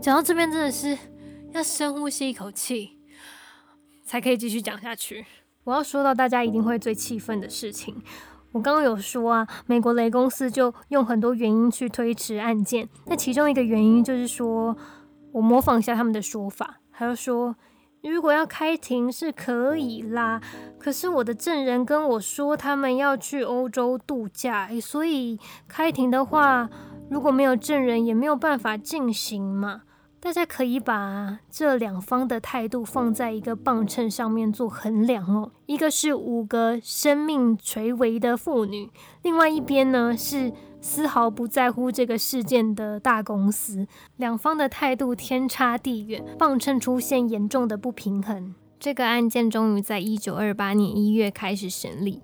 [0.00, 0.96] 讲到这边，真的是
[1.52, 2.98] 要深呼吸一口气，
[4.04, 5.26] 才可以继续讲下去。
[5.64, 7.94] 我要说到大家一定会最气愤的事情。
[8.52, 12.88] 我刚刚有说啊，美国雷公司就用很多原因去推迟案件。
[13.06, 14.74] 那其中一个原因就是说，
[15.32, 17.54] 我模仿一下他们的说法，还要说。
[18.08, 20.40] 如果要开庭是可以啦，
[20.78, 26.68] 可是我的证人跟我说他们要去欧洲度假，所以开庭的话，
[27.10, 29.82] 如果没有证人也没有办法进行嘛。
[30.20, 35.52] 大家可以把这两方的态度放在一个磅秤上面做衡量哦。
[35.66, 38.90] 一个是五个生命垂危的妇女，
[39.22, 40.52] 另外一边呢是。
[40.80, 43.86] 丝毫不在乎这个事件的大公司，
[44.16, 48.54] 两方的态度天差地远，磅秤出现严重的不平衡。
[48.78, 52.22] 这个案件终于在一九二八年一月开始审理，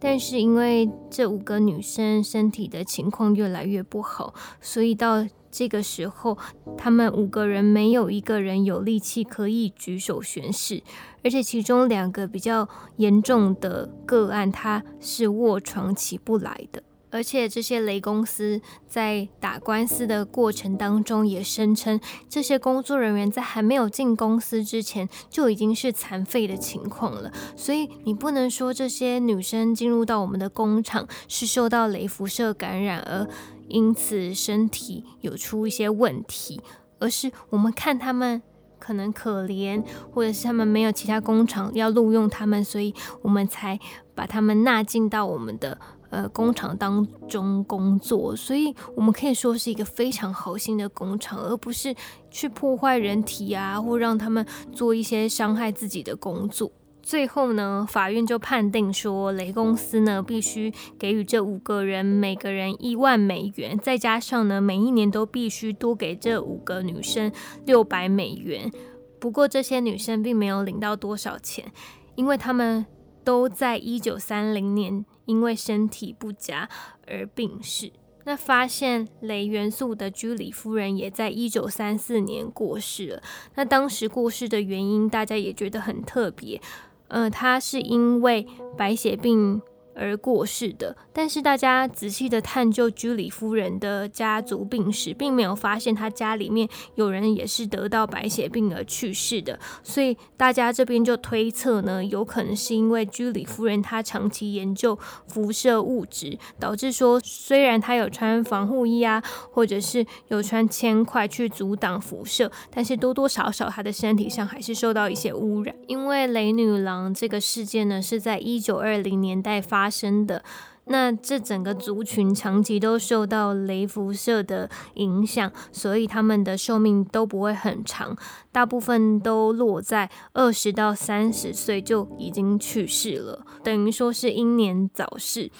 [0.00, 6.36] 但是因为这五个女生身体的情况越来越不好，所以到这个时候，
[6.76, 10.82] 他们五个人没有一个人有力气可以举手宣誓，
[11.22, 16.82] 而且其中两个比较严重的个案，他是卧床起不来的。
[17.12, 27.30] 而且这些雷公司在打官司的过程当中，也声称这些工作人员在还没有进公司之前就已经是残废的情况了。
[27.54, 33.28] 所以你不能说这些女生进入到我们的工厂是受到雷辐射感染而
[33.68, 36.62] 因此身体有出一些问题，
[36.98, 38.40] 而是我们看他们
[38.78, 43.78] 可能可怜，或者是他们没有其他工厂要录用他们，所以我们才
[44.14, 45.78] 把他们纳进到我们的。
[46.12, 51.94] 呃，工厂当中工作，所以我们可以说是一个非常好心的工厂，而不是
[52.30, 56.70] 去破坏人体啊，或让他们做一些伤害自己的工作。
[57.02, 67.32] 最后呢，法院就判定说，雷公司呢必须给予这五个人每个人一万美元，再加上呢每一年都必须多给这五个女生
[67.64, 68.70] 六百美元。
[69.18, 71.72] 不过这些女生并没有领到多少钱，
[72.16, 72.84] 因为他们
[73.24, 75.04] 都在一九三零年。
[75.24, 76.68] 因为身体不佳
[77.06, 77.92] 而病逝。
[78.24, 83.22] 那发现雷元素的居里夫人也在一九三四年过世了。
[83.54, 86.60] 那当时过世的原因，大家也觉得很特别。
[87.06, 89.62] 呃，她是因为白血病
[89.94, 115.74] 而过世的，但是大家仔细的探究居里夫人的家族病史，并没有发现她家里面有人也是得到白血病而去世的，所以大家这边就推测呢，有可能是因为居里夫人她长期研究辐射物质，导致说虽然她有穿防护衣啊，或者是有穿铅块去阻挡辐射，但是多多少少她的身体上还是受到一些污染。
[115.86, 119.81] 因为雷女郎这个事件呢，是在一九二零年代发。
[119.82, 120.44] 发生的
[120.84, 128.16] 那这整个族群长期都受到雷辐射的影响，所以他们的寿命都不会很长，
[128.52, 135.50] 大部分都落在二十到三十岁就已经去世了，等于说是英年早逝。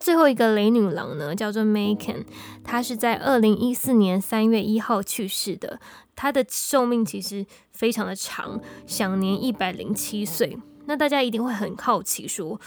[0.00, 2.24] 最后一个雷女郎呢，叫做 Macon，
[2.64, 5.80] 她是在二零一四年三月一号去世的，
[6.14, 10.56] 她的寿命其实非常的长，享年一百零七岁。
[10.86, 12.58] 那大家一定会很好奇说。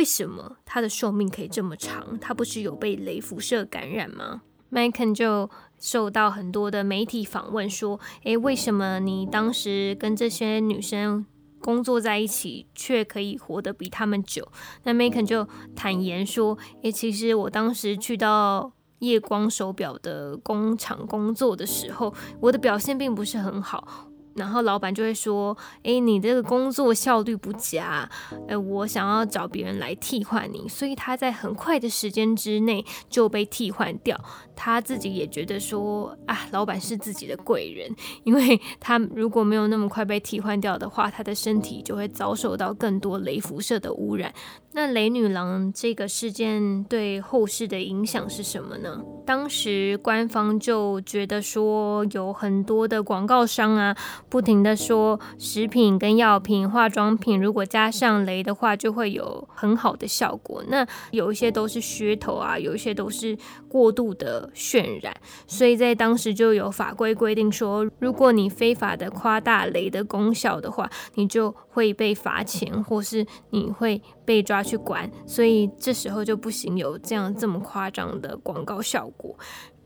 [0.00, 2.18] 为什么他的寿命可以这么长？
[2.18, 4.40] 他不是有被雷辐射感染吗
[4.72, 11.26] ？Macon 就受到很多的媒体访问，说：“诶，为什么你当时跟这些女生
[11.60, 14.50] 工作在一起，却可以活得比他们久？”
[14.84, 15.46] 那 Macon 就
[15.76, 28.08] 坦言说：“诶，其实我当时去到夜光手表的工厂工作的时候，我的表现并不是很好。”然后老板就会说：“诶，你这个工作效率不佳，
[28.48, 34.18] 呃，我想要找别人来替换你。”所以他在很快的时间之内就被替换掉。
[34.54, 37.90] 他自己也觉得说：“啊，老板是自己的贵人，
[38.24, 44.32] 因为他如果没有那么快被替换掉的话，他的身体就会遭受到更多雷辐射的污染。”
[44.72, 49.02] 那雷女郎这个事件对后世的影响是什么呢？
[49.26, 53.96] 当时官方就觉得说，有很多的广告商啊。
[54.30, 60.62] 不停的说，食品跟药品、化妆品，如果加上雷的话，就会有很好的效果。
[60.68, 63.36] 那有一些都是噱头啊，有一些都是
[63.68, 65.12] 过度的渲染。
[65.48, 75.10] 所以在当时就有法规规定说，如果你非法的夸大雷的功效的话，你就会被罚钱，或是你会被抓去管。
[75.26, 79.36] 所以这时候就不行有这样这么夸张的广告效果。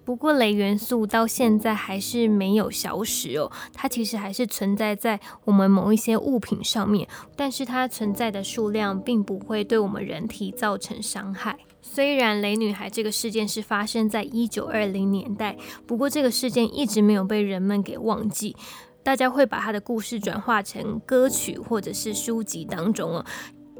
[0.04, 11.58] 不过，雷元素到现在还是没有消失哦，它其实还是存在在我们某一些物品上面，但是它存在的数量并不会对我们人体造成伤害。
[11.80, 18.54] 虽然雷女孩这个事件是发生在一九二零年代，不过这个事件一直没有被人们给忘记，
[19.02, 23.24] 大家会把她的故事转化成歌曲或者是书籍当中哦，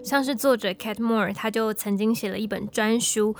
[0.02, 3.36] 像是作者 Cat Moore，他就曾经写了一本专书。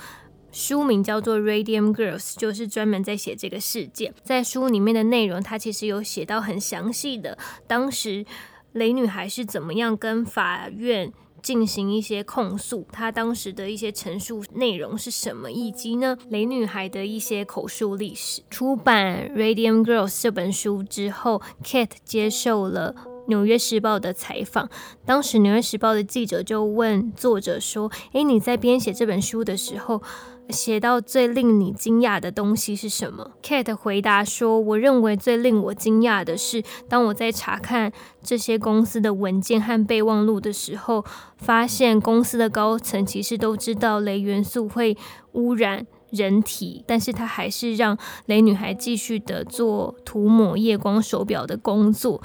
[0.55, 4.13] 书名叫做《Radium Girls》，就是专门在写这个事件。
[4.23, 7.37] 在书里面的内容，它其实有写到很详细的，
[7.67, 8.25] 当时
[8.71, 18.41] 雷女孩是怎么样跟法院进行一些控诉，她当时的一些陈述内容是什么，以及呢雷女孩的一些口述历史。
[18.49, 22.95] 出版《Radium Girls》这本书之后，Kate 接受了
[23.27, 24.69] 《纽约时报》的采访。
[25.05, 30.01] 当时《纽约时报》的记者就问作者说：“诶，你在编写这本书的时候？”
[30.49, 37.91] 写到最令你惊讶的东西是什么？Kate 回答说：“我认为最令我惊讶的是，当我在查看
[38.21, 41.03] 这些公司的文件和备忘录的时候，
[41.37, 44.95] 发现公司的高层其实都知道雷元素会
[45.33, 52.21] 污染人体，但是他还是让雷女孩继续的做涂抹夜光手表的工作。”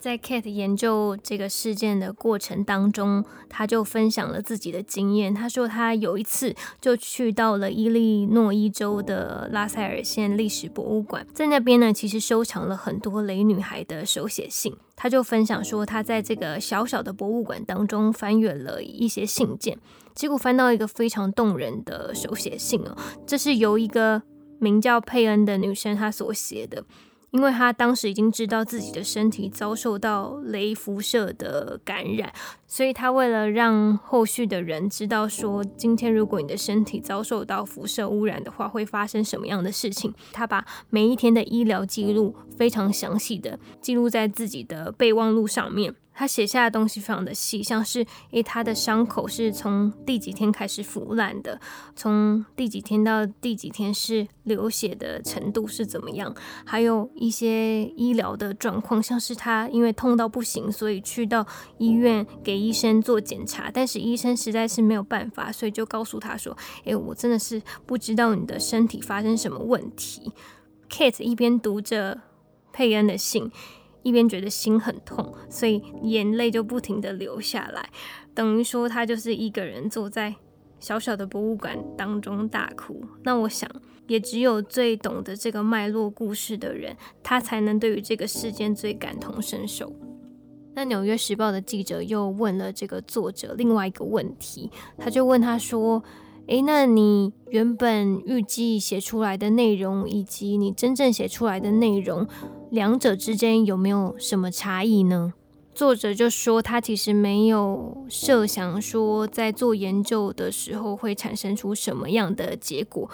[0.00, 5.34] 在 Kate 研究这个事件的过程当中，他就分享了自己的经验。
[5.34, 14.74] 他说，他有一次就去到了伊利诺伊州的拉塞尔县历史博物馆，在那边呢，其实收藏了很多雷女孩的手写信。
[14.96, 19.78] 他就分享说，他在这个小小的博物馆当中翻阅了一些信件，
[20.14, 22.96] 结果翻到一个非常动人的手写信哦，
[23.26, 24.22] 这是由一个
[24.58, 26.84] 名叫佩恩的女生她所写的。
[27.30, 32.32] 因为他当时已经知道自己的身体遭受到雷辐射的感染，
[32.66, 45.94] 所以他为了让后续的人知道说，今天如果你的身体遭受到辐射污染的话，会发生什么样的事情，他把每一天的医疗记录非常详细的记录在自己的备忘录上面。
[46.20, 51.58] 他写下的东西非常的细，像是诶，他的伤口是从第几天开始腐烂的，
[51.96, 56.34] 从第几天到第几天是流血的程度是怎么样，
[56.66, 61.46] 还有一些医疗的状况，像是他因为痛到不行，所以去到
[61.78, 66.54] 医院给医生做检查，但是医生实在是没有办法，所以就告诉他说，
[66.84, 70.30] 诶，我真的是不知道你的身体发生什么问题。
[70.90, 72.20] Kate 一边读着
[72.74, 73.50] 佩恩的信。
[74.02, 77.90] 一边觉得心很痛，所以眼泪就不停的流下来，
[78.34, 80.34] 等于说他就是一个人坐在
[80.78, 83.04] 小小的博物馆当中大哭。
[83.24, 83.70] 那我想，
[84.06, 89.92] 也只有最懂得这个脉络故事的人，他才能对于这个事件最感同身受。
[90.72, 96.02] 那《纽约时报》的记者又问了这个作者另外一个问题，他就问他说
[96.50, 102.26] ：“诶，那你原本预计写出来的内容，以及你真正写出来的内容，
[102.70, 105.32] 两者之间有没有什么差异呢？”
[105.72, 113.08] 作者就说，他其实没有设想说在做研究的时候会产生出什么样的结果。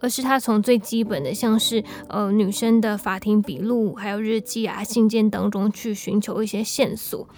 [0.00, 7.28] 而是他从最基本的，像是呃女生的法庭笔录、还有日记啊、信件当中去寻求一些线索。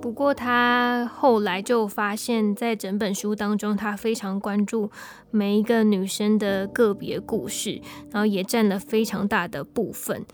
[0.00, 4.90] 不过他后来就发现，在整本书当中，他非常关注
[5.30, 10.24] 每一个女生的个别故事，然后也占了非常大的部分。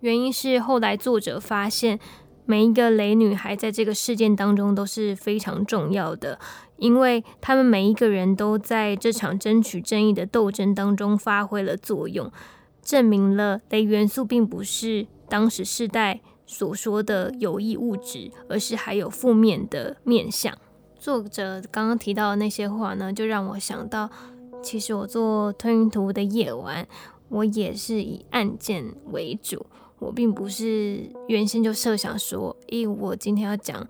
[0.00, 1.98] 原因是后来作者发现。
[2.50, 6.38] 每一个雷女孩在这个事件当中都是非常重要的，
[6.78, 12.32] 因为他们每一个人都在这场争取正义的斗争当中发挥了作用，
[12.80, 20.52] 证明了雷元素并不是当时世代所说的有益物质，而是还有负面的面相。
[20.98, 24.10] 作者刚刚提到的那些话呢，就让我想到，
[24.60, 26.88] 其实我做吞云吐雾的夜晚，
[27.28, 29.66] 我也是以案件为主。
[30.00, 33.86] 我并不是原先就设想说，诶，我今天要讲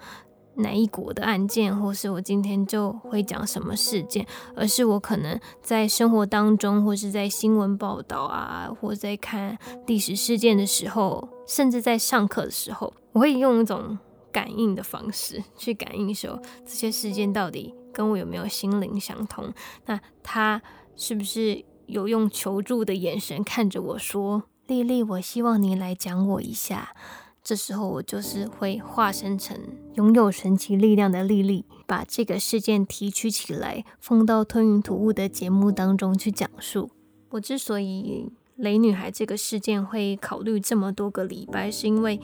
[0.57, 13.99] 哪一国的案件，或是我今天就会讲什么事件，而是我可能在生活当中，或是在新闻报道啊，或在看历史事件的时候，甚至在上课的时候，我会用一种
[14.30, 19.53] 感应的方式去感应，说这些事件到底跟我有没有心灵相通？
[19.86, 20.62] 那他
[20.94, 24.44] 是不是有用求助的眼神看着我说？
[24.66, 26.94] 丽丽，我希望你来讲我一下。
[27.42, 29.59] 这时候，我就是会化身成
[29.94, 36.90] 拥有神奇力量的丽丽，把这个事件提取起来，放到吞云吐雾的节目当中去讲述。
[37.30, 42.21] 我之所以雷女孩这个事件会考虑这么多个礼拜，是因为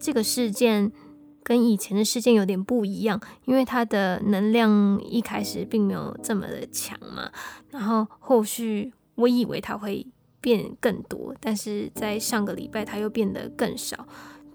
[0.00, 0.90] 这个事件
[1.42, 7.30] 跟以前的事件有点不一样，因为它的能量一开始并没有这么的强嘛。
[7.70, 10.06] 然后后续，我以为它会。
[10.42, 14.04] 变更多，但是在上个礼拜它又变得更少，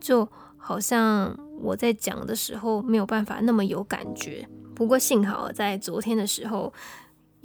[0.02, 4.46] 就好像我在讲的时候没有办法那么有感觉。
[4.76, 6.74] 不过幸好在昨天的时候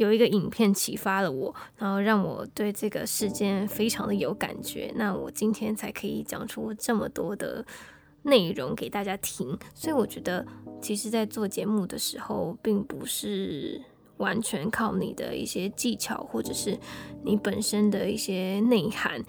[0.03, 7.64] 有一个影片启发了我，然后让我对这个事件非常的有感觉，那我今天才可以讲出这么多的
[8.22, 9.59] 内容给大家听。
[9.74, 10.46] 所以我觉得，
[10.80, 13.80] 其实，在做节目的时候，并不是。
[14.18, 16.78] 完全靠你的一些技巧，或者是
[17.24, 19.20] 你本身的一些内涵。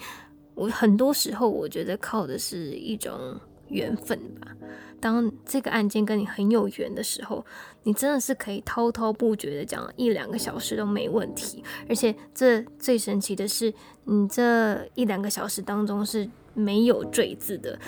[0.53, 4.55] 我很多时候，我觉得靠的是一种缘分吧。
[4.99, 7.43] 当这个案件跟你很有缘的时候，
[7.83, 11.63] 你真的是可以滔滔不绝的讲一两个小时都没问题。
[11.87, 13.73] 而且这最神奇的是，
[14.05, 17.79] 你这一两个小时当中是没有赘字的，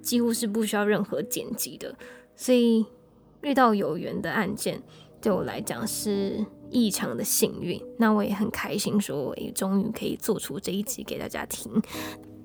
[0.00, 1.94] 几乎是不需要任何剪辑的。
[2.34, 2.86] 所以
[3.42, 4.82] 遇到有缘的案件。
[5.22, 11.70] 对我来讲是异常的幸运，那我也很开心，说我也终于可以做出这一集给大家听。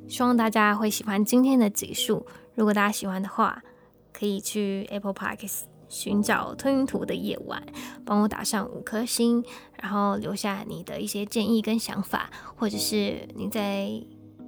[0.09, 2.25] 希望大家会喜欢今天的集数。
[2.53, 3.63] 如果大家喜欢的话，
[4.11, 5.47] 可以去 Apple Park
[5.87, 7.61] 寻找吞云图的夜晚，
[8.05, 9.43] 帮我打上五颗星，
[9.81, 13.89] 然后留下你的一些建议跟想法，或者是你在。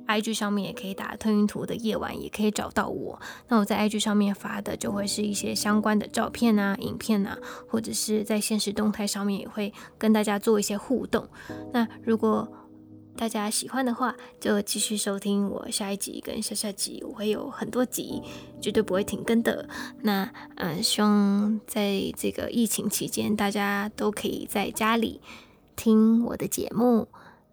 [0.07, 3.19] IG 上面也可以打“吞云图的夜晚”，也可以找到我。
[3.49, 11.27] 那我在 IG 上面发的就会是一些相关的照片啊、影片啊，或者是在现实动态上面也会跟大家做一些互动。
[11.73, 12.49] 那如果
[13.17, 18.21] 大家喜欢的话，就继续收听我下一集跟下下集，我会有很多集，
[18.61, 19.67] 绝对不会停更的。
[20.03, 25.19] 那嗯，希望在这个疫情期间，大家都可以在家里
[25.75, 27.07] 听我的节目，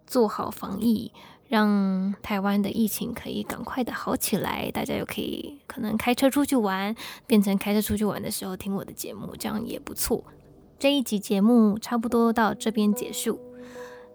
[0.06, 1.10] 做好防疫。
[1.46, 6.94] 让台湾的疫情可以赶快的好起来，大家又可以可能开车出去玩，
[7.26, 10.24] 变成开车出去玩的时候听我的节目，这样也不错。
[10.78, 13.38] 这一集节目差不多到这边结束，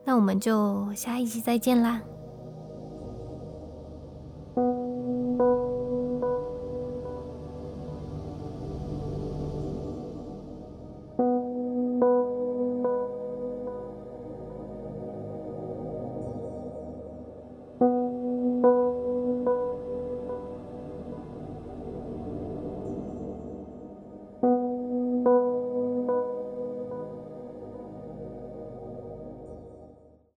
[0.10, 2.02] 那我们就下一期再见啦。